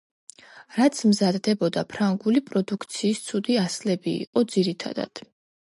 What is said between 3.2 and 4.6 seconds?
ცუდი ასლები იყო